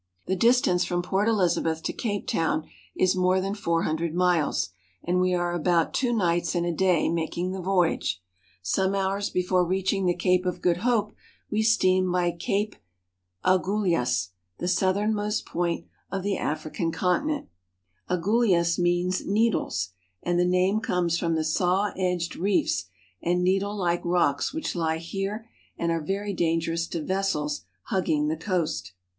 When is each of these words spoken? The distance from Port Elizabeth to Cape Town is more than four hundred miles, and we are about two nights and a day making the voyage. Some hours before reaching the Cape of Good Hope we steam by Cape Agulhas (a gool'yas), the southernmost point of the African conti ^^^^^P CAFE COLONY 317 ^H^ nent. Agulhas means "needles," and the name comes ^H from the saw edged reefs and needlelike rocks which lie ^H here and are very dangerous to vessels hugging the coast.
The 0.25 0.35
distance 0.35 0.83
from 0.83 1.03
Port 1.03 1.27
Elizabeth 1.27 1.83
to 1.83 1.93
Cape 1.93 2.25
Town 2.25 2.67
is 2.95 3.15
more 3.15 3.39
than 3.39 3.53
four 3.53 3.83
hundred 3.83 4.15
miles, 4.15 4.69
and 5.03 5.21
we 5.21 5.31
are 5.35 5.53
about 5.53 5.93
two 5.93 6.11
nights 6.11 6.55
and 6.55 6.65
a 6.65 6.73
day 6.73 7.07
making 7.07 7.51
the 7.51 7.61
voyage. 7.61 8.19
Some 8.63 8.95
hours 8.95 9.29
before 9.29 9.63
reaching 9.63 10.07
the 10.07 10.15
Cape 10.15 10.43
of 10.47 10.59
Good 10.59 10.77
Hope 10.77 11.13
we 11.51 11.61
steam 11.61 12.11
by 12.11 12.31
Cape 12.31 12.77
Agulhas 13.45 13.53
(a 13.53 13.59
gool'yas), 13.63 14.29
the 14.57 14.67
southernmost 14.67 15.45
point 15.45 15.85
of 16.09 16.23
the 16.23 16.35
African 16.35 16.91
conti 16.91 17.33
^^^^^P 17.33 17.37
CAFE 17.37 17.45
COLONY 18.07 18.23
317 18.23 18.23
^H^ 18.23 18.23
nent. 18.23 18.23
Agulhas 18.63 18.79
means 18.79 19.25
"needles," 19.27 19.89
and 20.23 20.39
the 20.39 20.45
name 20.45 20.79
comes 20.79 21.17
^H 21.17 21.19
from 21.19 21.35
the 21.35 21.43
saw 21.43 21.91
edged 21.95 22.35
reefs 22.35 22.85
and 23.21 23.43
needlelike 23.43 24.01
rocks 24.03 24.51
which 24.51 24.73
lie 24.75 24.97
^H 24.97 25.01
here 25.11 25.47
and 25.77 25.91
are 25.91 26.01
very 26.01 26.33
dangerous 26.33 26.87
to 26.87 27.03
vessels 27.03 27.65
hugging 27.83 28.29
the 28.29 28.35
coast. 28.37 28.93